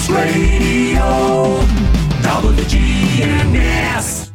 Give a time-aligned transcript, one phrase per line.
[0.00, 1.60] News Radio
[2.22, 4.30] WGNS.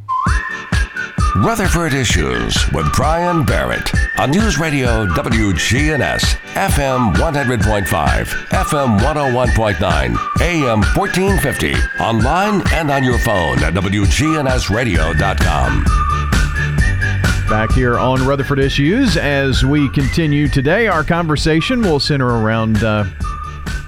[1.38, 6.22] Rutherford Issues with Brian Barrett on News Radio WGNS,
[6.54, 15.84] FM 100.5, FM 101.9, AM 1450, online and on your phone at WGNSradio.com.
[17.50, 23.06] Back here on Rutherford Issues, as we continue today, our conversation will center around uh,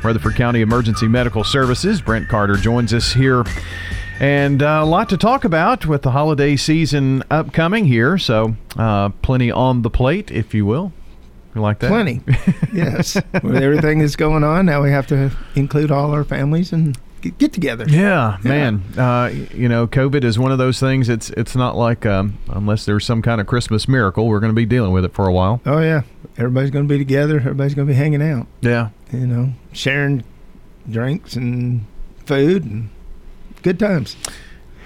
[0.03, 2.01] Rutherford County Emergency Medical Services.
[2.01, 3.43] Brent Carter joins us here.
[4.19, 8.17] And uh, a lot to talk about with the holiday season upcoming here.
[8.17, 10.91] So, uh, plenty on the plate, if you will.
[11.53, 11.89] You like that?
[11.89, 12.21] Plenty.
[12.73, 13.15] yes.
[13.43, 17.37] With everything that's going on, now we have to include all our families and get,
[17.39, 17.85] get together.
[17.87, 18.83] Yeah, man.
[18.95, 21.09] Uh, you know, COVID is one of those things.
[21.09, 24.55] It's it's not like um, unless there's some kind of Christmas miracle, we're going to
[24.55, 25.59] be dealing with it for a while.
[25.65, 26.03] Oh, yeah.
[26.37, 27.37] Everybody's going to be together.
[27.37, 28.89] Everybody's going to be hanging out, Yeah.
[29.11, 30.23] You know, sharing
[30.89, 31.85] drinks and
[32.25, 32.89] food and
[33.63, 34.15] good times.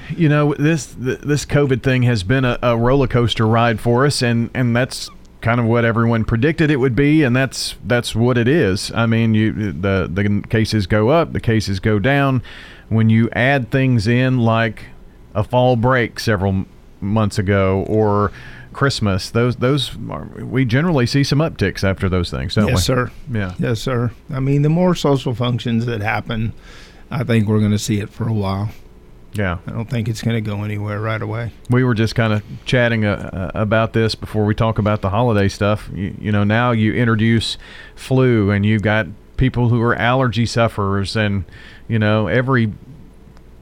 [0.09, 4.22] You know, this this COVID thing has been a, a roller coaster ride for us,
[4.22, 5.09] and and that's
[5.42, 8.92] kind of what everyone predicted it would be, and that's that's what it is.
[8.94, 12.42] I mean, you the the cases go up, the cases go down.
[12.90, 14.86] When you add things in like
[15.34, 16.66] a fall break several
[17.00, 18.31] months ago or
[18.74, 22.72] Christmas, those those are, we generally see some upticks after those things, don't we?
[22.72, 23.12] yes, sir.
[23.32, 23.54] Yeah.
[23.60, 24.12] Yes, sir.
[24.34, 26.54] I mean, the more social functions that happen,
[27.10, 28.70] I think we're going to see it for a while.
[29.34, 29.60] Yeah.
[29.66, 31.54] I don't think it's going to go anywhere right away.
[31.70, 35.10] we were just kind of chatting uh, uh, about this before we talk about the
[35.10, 35.90] holiday stuff.
[35.94, 37.58] You, you know, now you introduce
[37.96, 41.46] flu, and you've got people who are allergy sufferers, and
[41.88, 42.74] you know, every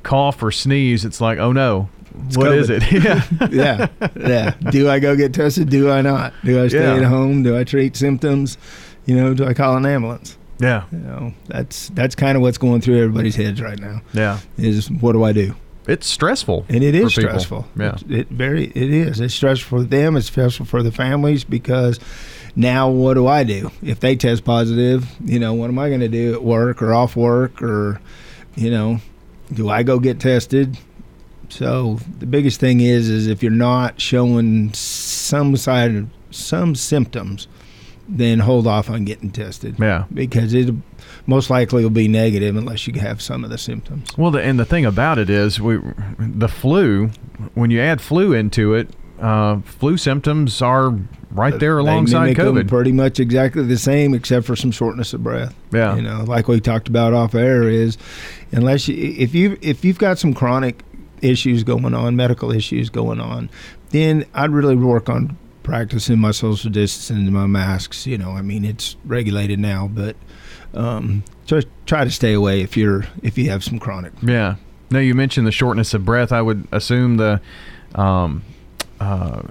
[0.03, 1.89] cough or sneeze, it's like, oh no,
[2.35, 2.83] what is it?
[2.83, 3.53] COVID.
[3.53, 4.71] yeah, yeah, yeah.
[4.71, 5.69] Do I go get tested?
[5.69, 6.33] Do I not?
[6.43, 6.95] Do I stay Yeah.
[6.97, 7.43] at home?
[7.43, 8.57] Do I treat symptoms?
[9.05, 10.37] You know, do I call an ambulance?
[10.59, 14.01] yeah, You know, that's that's kind of what's going through everybody's heads right now.
[14.13, 14.39] yeah.
[14.57, 15.55] Is what do I do?
[15.87, 17.65] It's stressful, And it is stressful.
[17.75, 19.19] Yeah, It, it very it is.
[19.19, 20.15] It's stressful for them.
[20.17, 21.99] It's stressful for the families because
[22.55, 25.07] now what do I do if they test positive?
[25.25, 27.99] You know, what am I going to do at work or off work or
[28.55, 28.99] you know,
[29.53, 30.77] do I go get tested?
[31.49, 37.47] So the biggest thing is is if you're not showing some side of some symptoms,
[38.07, 40.05] then hold off on getting tested yeah.
[40.13, 40.73] because it
[41.27, 44.17] most likely will be negative unless you have some of the symptoms.
[44.17, 45.79] Well, the, and the thing about it is, we
[46.17, 47.11] the flu.
[47.53, 48.89] When you add flu into it,
[49.19, 50.97] uh, flu symptoms are
[51.31, 52.67] right there alongside COVID.
[52.67, 55.53] pretty much exactly the same, except for some shortness of breath.
[55.71, 55.95] Yeah.
[55.95, 57.97] you know, like we talked about off air, is
[58.51, 60.83] unless you if you if you've got some chronic
[61.21, 63.49] issues going on, medical issues going on,
[63.91, 68.05] then I'd really work on practicing my social distancing and my masks.
[68.07, 70.15] You know, I mean it's regulated now, but
[70.73, 74.13] um, just try to stay away if you're if you have some chronic.
[74.21, 74.55] Yeah.
[74.91, 76.31] No, you mentioned the shortness of breath.
[76.31, 77.39] I would assume the
[77.95, 78.43] um,
[78.99, 79.43] uh,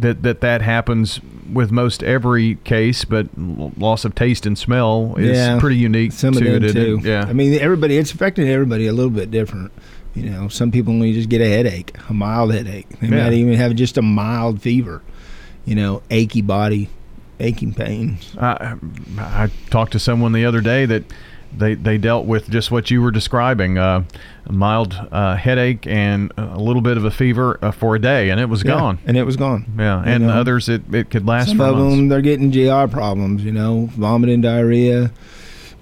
[0.00, 1.20] that that that happens
[1.52, 6.32] with most every case, but loss of taste and smell is Yeah, pretty unique Some
[6.34, 6.72] to of them it.
[6.72, 6.98] too.
[7.02, 7.06] it?
[7.06, 7.24] Yeah.
[7.26, 7.96] I mean, everybody.
[7.98, 9.72] It's affecting everybody a little bit different.
[10.14, 12.86] You know, some people only just get a headache, a mild headache.
[13.00, 13.24] They Yeah.
[13.24, 15.00] might even have just a mild fever.
[15.64, 16.88] You know, achy body,
[17.40, 18.34] aching pains.
[18.38, 18.74] I,
[19.18, 21.04] I talked to someone the other day that
[21.56, 24.04] they they dealt with just what you were describing uh,
[24.46, 28.30] a mild uh, headache and a little bit of a fever uh, for a day,
[28.30, 28.98] and it was Yeah, gone.
[29.06, 29.66] and it was gone.
[29.78, 30.32] Yeah, You and know?
[30.32, 31.96] others it, it could last Some for of months.
[31.96, 33.44] them, they're getting GI problems.
[33.44, 35.10] You know, vomiting, diarrhea,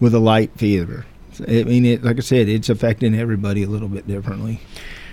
[0.01, 1.07] with a light fever.
[1.49, 4.61] I mean, it, like I said, it's affecting everybody a little bit differently.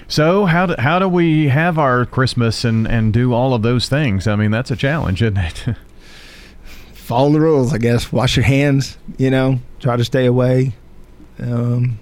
[0.07, 3.89] So how do, how do we have our Christmas and, and do all of those
[3.89, 4.27] things?
[4.27, 5.65] I mean, that's a challenge, isn't it?
[7.07, 8.11] follow the rules, I guess.
[8.11, 10.75] Wash your hands, you know, try to stay away.
[11.39, 11.99] Um,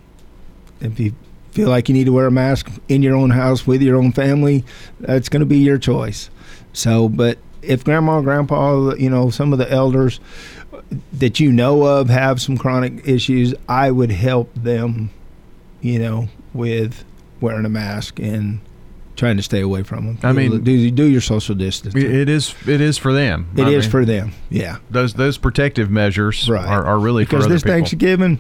[0.82, 1.14] if you
[1.52, 4.12] feel like you need to wear a mask in your own house with your own
[4.12, 4.66] family,
[5.00, 6.32] that's going to be your choice.
[6.74, 10.20] So, but if grandma, grandpa, you know, some of the elders
[11.14, 15.10] that you know of have some chronic issues, I would help them,
[15.82, 17.04] you know, with
[17.42, 18.60] wearing a mask and
[19.16, 20.18] trying to stay away from them.
[20.24, 21.96] I mean- do do your social distance.
[21.96, 23.48] it is it is for them.
[23.56, 24.32] It I is mean, for them.
[24.50, 24.78] Yeah.
[24.90, 26.66] those those protective measures Right.
[26.68, 27.76] are, are really because this people.
[27.78, 28.40] Thanksgiving,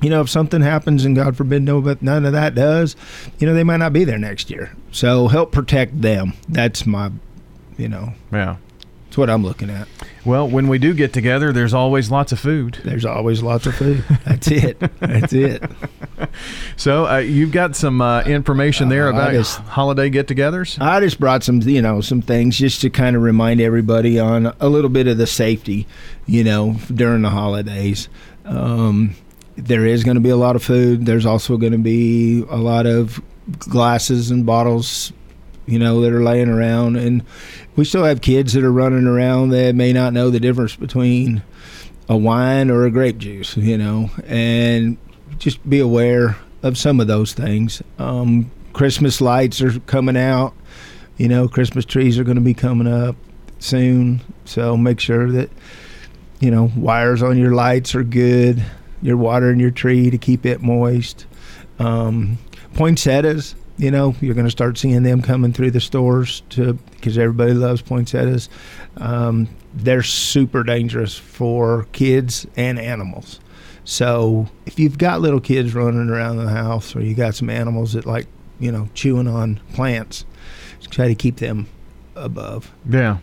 [0.00, 2.94] you know, if something happens and God forbid no, but none of that does,
[3.38, 4.72] you know, they might not be there next year.
[4.92, 6.34] So help protect them.
[6.48, 7.10] That's my,
[7.76, 8.56] you know, yeah.
[9.12, 9.88] That's what I'm looking at.
[10.24, 12.78] Well, when we do get together, there's always lots of food.
[12.82, 14.02] There's always lots of food.
[14.24, 14.78] That's it.
[15.00, 15.62] That's it.
[16.76, 20.80] So uh, you've got some uh, information there Uh, about just- holiday get-togethers.
[20.80, 24.54] I just brought some, you know, some things just to kind of remind everybody on
[24.60, 25.86] a little bit of the safety,
[26.26, 28.08] you know, during the holidays.
[28.46, 29.14] Um,
[29.56, 31.04] there is going to be a lot of food.
[31.04, 33.20] There's also going to be a lot of
[33.58, 35.12] glasses and bottles,
[35.66, 36.96] you know, that are laying around.
[36.96, 37.24] And
[37.76, 41.42] we still have kids that are running around that may not know the difference between
[42.08, 44.96] a wine or a grape juice, you know, and
[45.38, 47.82] just be aware of some of those things.
[47.98, 50.54] Um, Christmas lights are coming out.
[51.16, 53.16] You know, Christmas trees are going to be coming up
[53.58, 54.20] soon.
[54.44, 55.50] So make sure that,
[56.40, 58.64] you know, wires on your lights are good.
[59.00, 61.26] You're watering your tree to keep it moist.
[61.78, 62.38] Um,
[62.74, 67.18] poinsettias, you know, you're going to start seeing them coming through the stores to because
[67.18, 68.48] everybody loves poinsettias.
[68.98, 73.40] Um, they're super dangerous for kids and animals.
[73.84, 77.94] So if you've got little kids running around the house, or you got some animals
[77.94, 78.26] that like,
[78.60, 80.24] you know, chewing on plants,
[80.90, 81.66] try to keep them
[82.14, 82.70] above.
[82.88, 83.18] Yeah.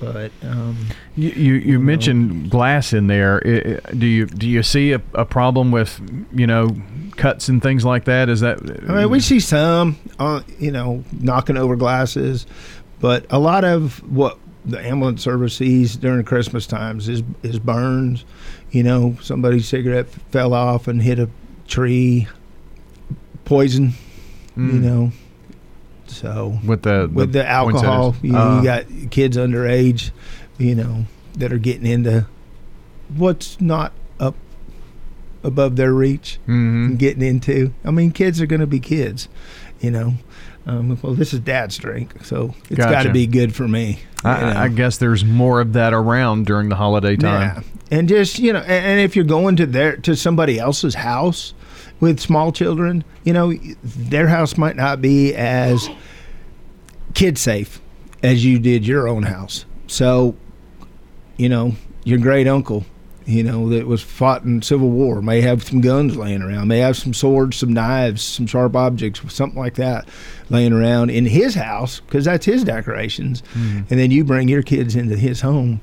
[0.00, 1.84] But um, You you, you know.
[1.84, 3.40] mentioned glass in there.
[3.96, 6.00] Do you do you see a, a problem with
[6.32, 6.76] you know
[7.16, 8.28] cuts and things like that?
[8.28, 12.46] Is that I mean, we see some, uh, you know, knocking over glasses,
[13.00, 18.24] but a lot of what the ambulance service sees during Christmas times is is burns.
[18.70, 21.28] You know, somebody's cigarette fell off and hit a
[21.68, 22.28] tree.
[23.44, 23.92] Poison,
[24.56, 24.80] you Mm.
[24.82, 25.12] know.
[26.06, 30.10] So with the with the alcohol, you, Uh, you got kids underage,
[30.58, 31.06] you know,
[31.38, 32.26] that are getting into
[33.16, 33.92] what's not
[35.42, 36.86] above their reach mhm.
[36.86, 37.72] and getting into.
[37.84, 39.28] I mean, kids are going to be kids,
[39.80, 40.14] you know.
[40.64, 43.98] Um, well, this is dad's drink, so it's got to be good for me.
[44.24, 47.64] I, I guess there's more of that around during the holiday time.
[47.90, 47.98] Yeah.
[47.98, 51.52] And just you know, and, and if you're going to their to somebody else's house
[51.98, 53.52] with small children, you know,
[53.82, 55.90] their house might not be as
[57.14, 57.80] kid safe
[58.22, 59.64] as you did your own house.
[59.86, 60.36] So,
[61.36, 61.74] you know,
[62.04, 62.84] your great uncle,
[63.26, 66.78] you know, that was fought in Civil War may have some guns laying around, may
[66.78, 70.08] have some swords, some knives, some sharp objects, something like that
[70.50, 73.42] laying around in his house because that's his decorations.
[73.54, 73.84] Mhm.
[73.90, 75.80] And then you bring your kids into his home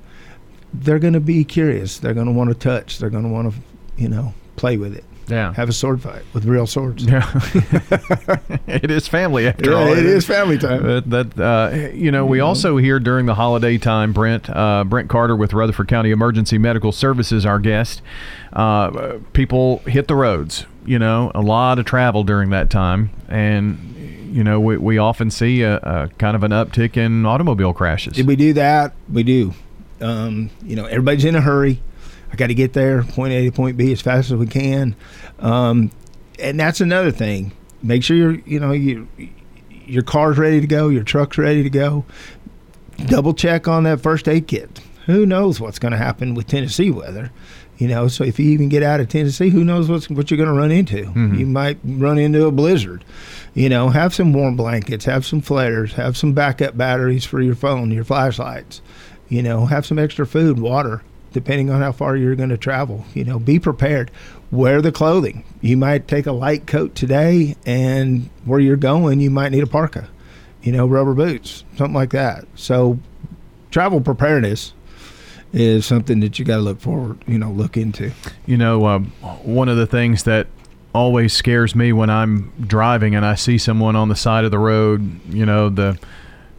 [0.72, 1.98] they're going to be curious.
[1.98, 3.00] They're going to want to touch.
[3.00, 3.60] They're going to want to,
[3.98, 5.04] you know, play with it.
[5.30, 5.54] Yeah.
[5.54, 7.04] Have a sword fight with real swords.
[7.06, 7.30] Yeah.
[8.68, 9.88] it is family after Yeah, all.
[9.94, 10.84] it is family time.
[10.84, 15.10] That, that uh, you know, we also hear during the holiday time, Brent uh, Brent
[15.10, 18.02] Carter with Rutherford County Emergency Medical Services, our guest.
[18.54, 20.66] Uh, people hit the roads.
[20.86, 23.78] You know, a lot of travel during that time, and
[24.36, 28.14] you know, we, we often see a, a kind of an uptick in automobile crashes.
[28.14, 28.94] Did we do that?
[29.12, 29.54] We do.
[30.02, 31.82] Um, you know, everybody's in a hurry.
[32.32, 34.96] I got to get there, point A to point B, as fast as we can.
[35.40, 35.92] Um,
[36.40, 37.52] and that's another thing.
[37.82, 39.08] Make sure you're, you know, you,
[39.86, 42.06] your car's ready to go, your truck's ready to go.
[43.08, 44.82] Double check on that first aid kit.
[45.06, 47.32] Who knows what's going to happen with Tennessee weather?
[47.78, 50.38] You know, so if you even get out of Tennessee, who knows what's, what you're
[50.38, 51.06] going to run into?
[51.06, 51.40] Mhm.
[51.40, 53.06] You might run into a blizzard.
[53.54, 57.56] You know, have some warm blankets, have some flares, have some backup batteries for your
[57.56, 58.82] phone, your flashlights.
[59.30, 63.06] You know, have some extra food, water, depending on how far you're going to travel.
[63.14, 64.12] You know, be prepared.
[64.52, 65.44] Wear the clothing.
[65.62, 69.68] You might take a light coat today, and where you're going, you might need a
[69.68, 70.10] parka.
[70.62, 72.46] You know, rubber boots, something like that.
[72.56, 73.00] So,
[73.72, 74.74] travel preparedness
[75.54, 78.12] is something that you got to look forward, you know, look into.
[78.46, 79.06] You know, um,
[79.44, 80.48] one of the things that
[80.94, 84.60] always scares me when I'm driving and I see someone on the side of the
[84.60, 86.00] road, you know, the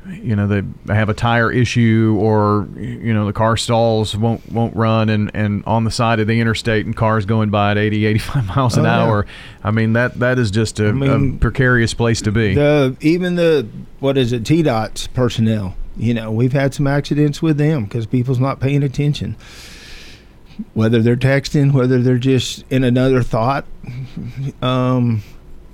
[0.08, 0.62] you know they
[0.94, 5.62] have a tire issue or you know the car stalls won't won't run and and
[5.66, 8.86] on the side of the interstate and cars going by at 80 85 miles an
[8.86, 8.98] Oh, yeah.
[9.02, 9.26] hour
[9.62, 12.96] i mean that that is just a, I mean, a precarious place to be The
[13.02, 13.68] even the
[14.00, 15.76] what is it TDOT's personnel.
[15.96, 19.36] You know, we've had some accidents with them because people's not paying attention.
[20.72, 23.66] Whether they're texting, whether they're just in another thought.
[24.62, 25.22] Um,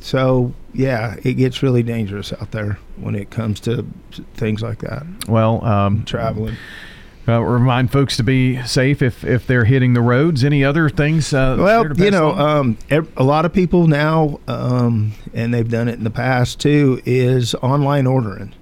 [0.01, 3.87] so yeah, it gets really dangerous out there when it comes to
[4.35, 5.05] things like that.
[5.29, 6.57] well um Traveling.
[7.29, 11.33] uh, remind folks to be safe if if they're hitting the roads any other things
[11.33, 12.79] uh, Well, you know, um,
[13.17, 17.55] a lot of people now, um, and they've done it in the past too, is
[17.57, 18.55] online ordering.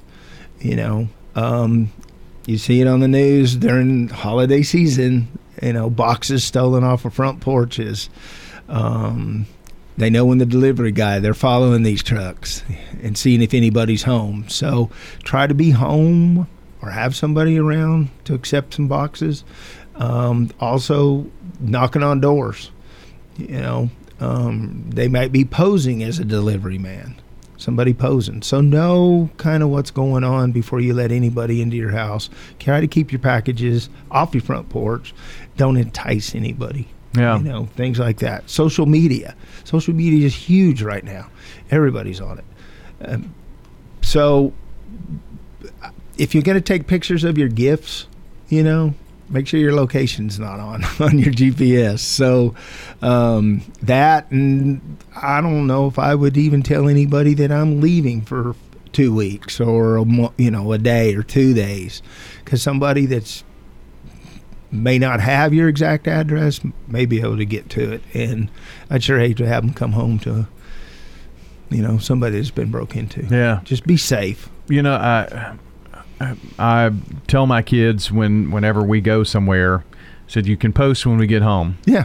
[0.60, 1.92] You know, um,
[2.46, 5.28] you see it on the news during holiday season.
[5.62, 8.08] You know, boxes stolen off of front porches.
[8.68, 9.46] Um,
[9.96, 11.20] they know when the delivery guy.
[11.20, 12.62] They're following these trucks
[13.02, 14.48] and seeing if anybody's home.
[14.48, 14.90] So
[15.22, 16.48] try to be home
[16.82, 19.44] or have somebody around to accept some boxes.
[19.94, 21.26] Um, also,
[21.60, 22.70] knocking on doors.
[23.36, 27.20] You know, um, they might be posing as a delivery man,
[27.56, 28.42] somebody posing.
[28.42, 32.30] So know kind of what's going on before you let anybody into your house.
[32.58, 35.14] Try to keep your packages off your front porch.
[35.56, 36.88] Don't entice anybody.
[37.16, 37.38] Yeah.
[37.38, 38.48] You know, things like that.
[38.50, 39.34] Social media.
[39.64, 41.28] Social media is huge right now.
[41.70, 42.44] Everybody's on it.
[43.06, 43.34] Um,
[44.02, 44.52] so
[46.18, 48.06] if you're going to take pictures of your gifts,
[48.48, 48.94] you know,
[49.28, 52.00] make sure your location's not on on your GPS.
[52.00, 52.54] So
[53.02, 58.22] um, that, and I don't know if I would even tell anybody that I'm leaving
[58.22, 58.54] for
[58.92, 60.04] two weeks or a
[60.36, 62.02] you know a day or two days,
[62.44, 63.44] because somebody that's
[64.74, 68.50] may not have your exact address may be able to get to it, and
[68.90, 70.46] I'd sure hate to have them come home to.
[71.70, 73.24] You know, somebody that's been broke into.
[73.24, 73.60] Yeah.
[73.64, 74.48] Just be safe.
[74.68, 75.56] you know I,
[76.20, 76.90] I I
[77.26, 79.84] tell my kids when whenever we go somewhere
[80.28, 82.04] said you can post when we get home Yeah.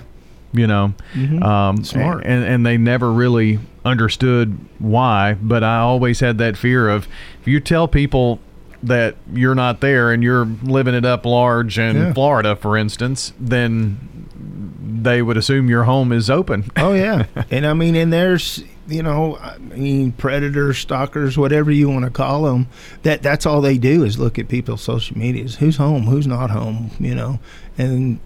[0.52, 1.42] you know Mhm.
[1.44, 2.26] um Smart.
[2.26, 7.08] and and they never really understood why but i always had that fear of
[7.42, 8.40] if you tell people
[8.84, 12.14] that you're not there and you're living it up large in Yeah.
[12.14, 13.98] florida for instance then
[15.02, 19.04] they would assume your home is open Oh yeah, and I mean, and there's you
[19.04, 22.68] know, I mean, predators, stalkers, whatever you want to call them.
[23.04, 25.58] That that's all they do is look at people's social medias.
[25.58, 26.04] Who's home?
[26.04, 26.90] Who's not home?
[27.00, 27.40] You know,
[27.78, 28.20] and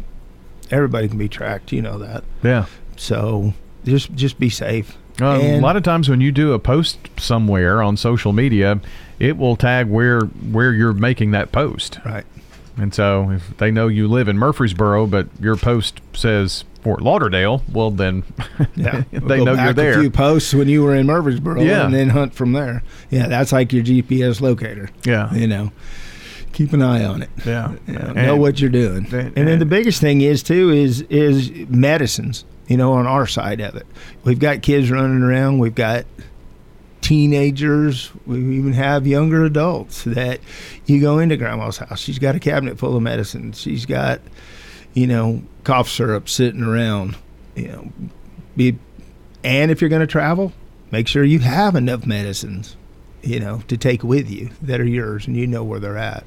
[0.72, 1.72] everybody can be tracked.
[1.74, 2.24] You know that.
[2.44, 4.98] yeah So just just be safe.
[5.22, 8.80] Um, a lot of times when you do a post somewhere on social media,
[9.20, 12.00] it will tag where where you're making that post.
[12.06, 12.26] Right.
[12.78, 17.64] And so if they know you live in Murfreesboro, but your post says Fort Lauderdale,
[17.72, 18.24] well then
[18.76, 21.86] Yeah, they know you're back A few posts when you were in Murfreesboro, Yeah.
[21.86, 22.82] and then hunt from there.
[23.12, 24.90] Yeah, that's like your GPS locator.
[25.06, 25.32] Yeah.
[25.36, 25.72] You know,
[26.52, 27.30] keep an eye on it.
[27.46, 27.74] Yeah.
[27.88, 29.06] you know, And- know what you're doing.
[29.12, 32.44] and- And, then the biggest thing is too is is medicines.
[32.68, 33.86] You know, on our side of it,
[34.24, 35.60] we've got kids running around.
[35.60, 36.06] We've got
[37.04, 38.12] teenagers.
[38.26, 40.40] We even have younger adults that
[40.86, 42.00] you go into grandma's house.
[42.00, 43.60] She's got a cabinet full of medicines.
[43.60, 44.22] She's got,
[44.94, 47.16] you know, cough syrup sitting around.
[47.56, 47.92] You know,
[48.58, 48.80] be,
[49.44, 50.54] and if you're going to travel,
[50.90, 52.76] make sure you have enough medicines,
[53.22, 56.24] you know, to take with you that are yours and you know where they're at.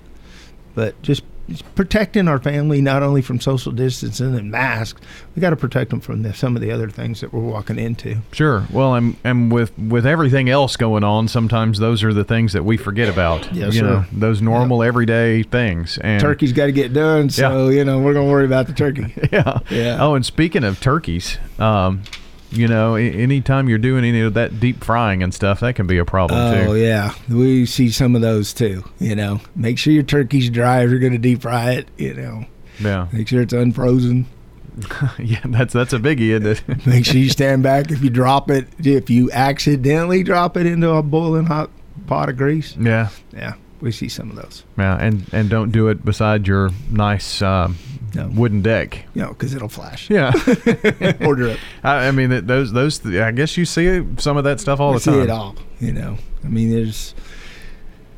[0.75, 1.25] But just
[1.75, 5.01] protecting our family not only from social distancing and masks,
[5.35, 7.79] we got to protect them from the, some of the other things that we're walking
[7.79, 8.19] into.
[8.33, 8.67] Sure.
[8.73, 12.65] Well, and and with with everything else going on, sometimes those are the things that
[12.65, 13.53] we forget about.
[13.53, 14.09] Yes, you know, sir.
[14.13, 15.99] those normal everyday things.
[15.99, 19.15] And Turkey's got to get done, so you know we're gonna worry about the turkey.
[19.33, 19.59] Yeah.
[19.71, 19.99] Yeah.
[20.01, 22.03] Oh, and speaking of turkeys, um,
[22.51, 25.99] you know, anytime you're doing any of that deep frying and stuff, that can be
[25.99, 26.77] a problem Oh too.
[26.81, 28.85] yeah, we see some of those too.
[28.99, 31.89] You know, make sure your turkey's dry if you're gonna deep fry it.
[31.97, 32.47] You know,
[32.81, 33.09] Yeah.
[33.13, 34.27] make sure it's unfrozen.
[35.19, 36.87] Yeah, that's that's a biggie, isn't it?
[36.87, 38.69] Make sure you stand back if you drop it.
[38.79, 41.71] If you accidentally drop it into a boiling hot
[42.07, 43.09] pot of grease, yeah.
[43.35, 44.65] yeah, we see some of those.
[44.79, 47.77] Yeah, and and don't do it beside your nice um,
[48.15, 48.29] No.
[48.29, 49.05] wooden deck.
[49.15, 50.09] Know, because it'll flash.
[50.11, 50.33] Yeah,
[51.25, 51.61] Order it.
[51.85, 53.05] I, I mean those those.
[53.07, 55.15] I guess you see some of that stuff all We the time.
[55.15, 55.55] see it all.
[55.81, 57.15] You know, I mean, there's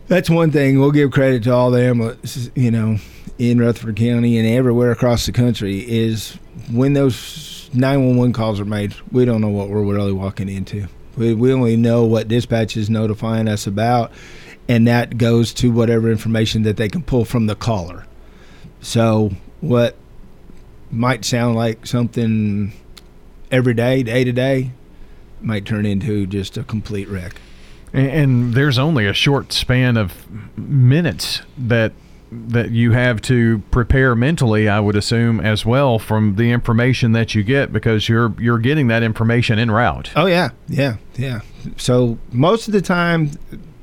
[0.07, 2.99] that's one thing we'll give credit to all the you know,
[3.39, 6.39] in Rutherford County and everywhere across the country is
[6.71, 10.87] when those 911 calls are made, we don't know what we're really walking into.
[11.17, 14.13] We, we only know what dispatch is notifying us about,
[14.69, 18.05] and that goes to whatever information that they can pull from the caller.
[18.81, 19.97] So, what
[20.91, 22.73] might sound like something
[23.51, 24.71] every day, day to day,
[25.41, 27.41] might turn into just a complete wreck.
[27.93, 31.93] And, and there's only a short span of minutes that
[32.31, 37.35] that you have to prepare mentally, I would assume, as well from the information that
[37.35, 40.11] you get because you're you're getting that information en route.
[40.15, 41.41] Oh yeah, yeah, yeah.
[41.77, 43.31] So most of the time,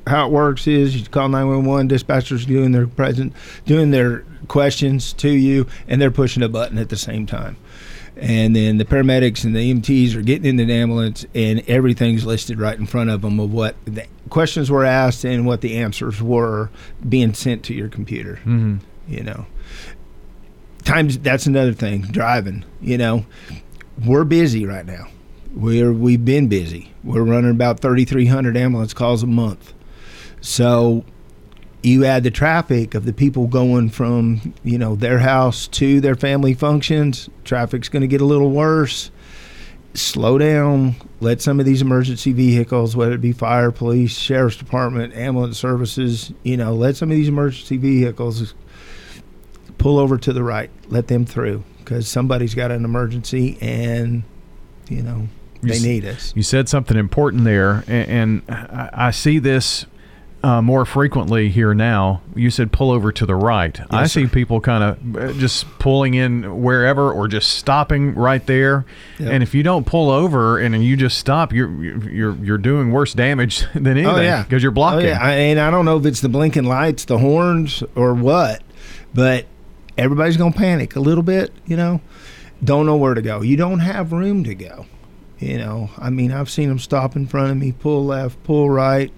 [0.08, 1.90] how it works is you call nine one one.
[1.90, 3.34] Dispatchers doing their present,
[3.66, 7.58] doing their questions to you, and they're pushing a button at the same time.
[8.18, 12.60] And then the paramedics and the EMTs are getting in the ambulance, and everything's listed
[12.60, 16.22] right in front of them of what the questions were asked and what the answers
[16.22, 16.70] were
[17.08, 19.46] being sent to your computer hmm you know.
[20.84, 23.26] Times that's another thing driving you know.
[24.04, 25.08] We're busy right now.
[25.54, 26.92] We're we've been busy.
[27.04, 29.74] We're running about 3300 ambulance calls a month
[30.46, 31.04] so
[31.82, 36.14] you add the traffic of the people going from you know their house to their
[36.16, 39.10] family functions traffic's going to get a little worse.
[39.96, 40.96] Slow down.
[41.22, 46.32] Let some of these emergency vehicles whether it be fire police sheriff's department ambulance services
[46.44, 48.54] you know let some of these emergency vehicles
[49.78, 50.70] pull over to the right.
[50.90, 54.24] Let them through because somebody's got an emergency and
[54.90, 55.28] you know
[55.62, 56.34] they s- need us.
[56.36, 59.86] You said something important there, and, and I see this
[60.46, 62.22] uh, more frequently here now.
[62.36, 63.80] You said pull over to the right.
[63.90, 64.30] I Yes, see sir.
[64.30, 68.86] people kind of just pulling in wherever or just stopping right there.
[69.18, 69.32] Yep.
[69.32, 71.72] And if you don't pull over and you just stop, you're
[72.10, 74.06] you're you're doing worse damage than anything.
[74.12, 75.08] Oh yeah, because you're blocking.
[75.08, 75.20] Oh, yeah.
[75.20, 78.62] I, and I don't know if it's the blinking lights, the horns, or what,
[79.14, 79.46] but
[79.98, 81.52] everybody's gonna panic a little bit.
[81.66, 82.02] You know,
[82.64, 83.42] don't know where to go.
[83.42, 84.86] You don't have room to go.
[85.40, 88.70] You know, I mean, I've seen them stop in front of me, pull left, pull
[88.70, 89.12] right,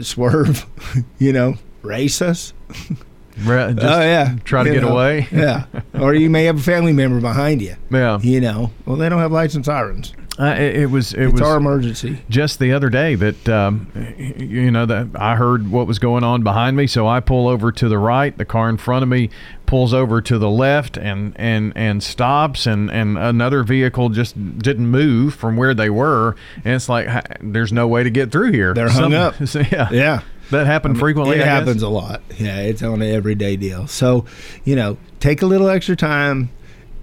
[0.00, 0.66] swerve.
[1.18, 2.52] you know, race us.
[3.38, 5.28] Re- just oh yeah, try to You get know, away.
[5.32, 7.76] yeah, or you may have a family member behind you.
[7.90, 8.18] Yeah.
[8.20, 10.12] You know, well, they don't have lights and sirens.
[10.38, 12.22] Uh, it, it was it It's was our emergency.
[12.30, 13.86] just the other day that um,
[14.16, 17.70] you know that I heard what was going on behind me, so I pull over
[17.72, 18.36] to the right.
[18.36, 19.28] The car in front of me
[19.66, 24.86] pulls over to the left and and and stops, and and another vehicle just didn't
[24.88, 26.34] move from where they were,
[26.64, 27.08] and it's like
[27.42, 28.72] there's no way to get through here.
[28.72, 29.34] They're hung up.
[29.54, 30.22] yeah, Yeah.
[30.50, 31.36] That happened frequently.
[31.36, 31.58] It I guess.
[31.58, 32.22] happens a lot.
[32.38, 33.86] Yeah, it's on an everyday deal.
[33.86, 34.24] So,
[34.64, 36.50] you know, take a little extra time,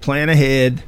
[0.02, 0.84] plan ahead.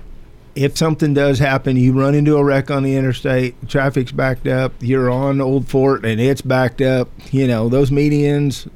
[0.54, 4.74] If something does happen, you run into a wreck on the interstate, traffic's backed up,
[4.82, 8.70] you're on Old Fort and it's backed up, you know, those medians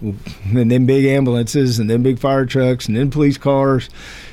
[0.00, 3.88] and then big ambulances and then big fire trucks and then police cars,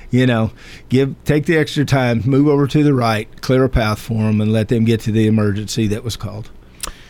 [0.09, 0.51] you know,
[0.89, 4.41] give take the extra time, move over to the right, clear a path for them
[4.41, 6.49] and let them get to the emergency that was called.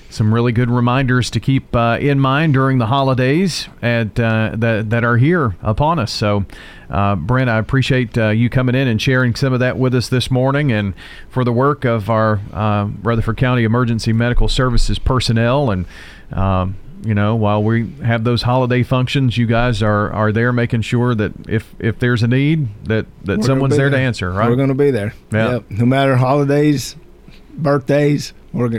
[0.09, 4.89] Some really good reminders to keep uh, in mind during the holidays at, uh, that,
[4.89, 6.11] that are here upon us.
[6.11, 6.45] So,
[6.89, 10.09] uh, Brent, I appreciate uh, you coming in and sharing some of that with us
[10.09, 10.95] this morning and
[11.29, 15.69] for the work of our uh, Rutherford County Emergency Medical Services personnel.
[15.69, 15.85] And,
[16.31, 20.81] um, you know, while we have those holiday functions, you guys are, are there making
[20.81, 24.31] sure that if, if there's a need, that, that We're someone's be there to answer,
[24.31, 24.49] right?
[24.49, 25.13] We're going to be there.
[25.31, 25.51] Yeah.
[25.51, 25.69] Yep.
[25.69, 26.95] No matter holidays,
[27.53, 28.69] birthdays, we're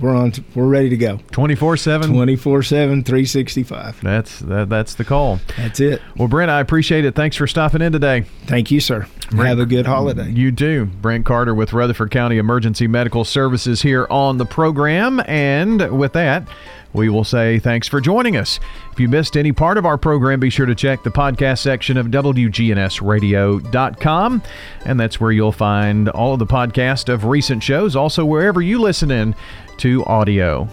[0.00, 0.32] we're on.
[0.54, 1.18] We're ready to go.
[1.32, 2.12] 24 7.
[2.12, 4.00] 24 7, 365.
[4.02, 5.40] That's, that, that's the call.
[5.56, 6.02] That's it.
[6.16, 7.14] Well, Brent, I appreciate it.
[7.14, 8.22] Thanks for stopping in today.
[8.46, 9.06] Thank you, sir.
[9.30, 10.30] Brent- Have a good holiday.
[10.30, 10.86] You do.
[10.86, 15.20] Brent Carter with Rutherford County Emergency Medical Services here on the program.
[15.26, 16.46] And with that,
[16.92, 18.58] we will say thanks for joining us.
[18.92, 21.96] If you missed any part of our program, be sure to check the podcast section
[21.98, 24.42] of WGNSradio.com.
[24.84, 28.80] And that's where you'll find all of the podcast of recent shows, also wherever you
[28.80, 29.34] listen in
[29.78, 30.68] to audio.